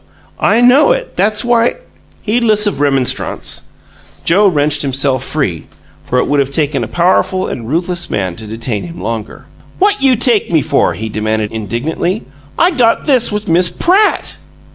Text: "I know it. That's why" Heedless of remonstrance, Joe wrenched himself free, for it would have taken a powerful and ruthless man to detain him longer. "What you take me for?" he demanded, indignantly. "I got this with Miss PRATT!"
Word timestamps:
"I 0.39 0.61
know 0.61 0.91
it. 0.93 1.15
That's 1.15 1.45
why" 1.45 1.75
Heedless 2.23 2.65
of 2.65 2.79
remonstrance, 2.79 3.69
Joe 4.25 4.47
wrenched 4.47 4.81
himself 4.81 5.23
free, 5.23 5.67
for 6.05 6.17
it 6.17 6.25
would 6.25 6.39
have 6.39 6.49
taken 6.51 6.83
a 6.83 6.87
powerful 6.87 7.45
and 7.47 7.69
ruthless 7.69 8.09
man 8.09 8.35
to 8.37 8.47
detain 8.47 8.85
him 8.85 8.99
longer. 8.99 9.45
"What 9.77 10.01
you 10.01 10.15
take 10.15 10.51
me 10.51 10.63
for?" 10.63 10.95
he 10.95 11.07
demanded, 11.07 11.51
indignantly. 11.51 12.23
"I 12.57 12.71
got 12.71 13.05
this 13.05 13.31
with 13.31 13.47
Miss 13.47 13.69
PRATT!" 13.69 14.37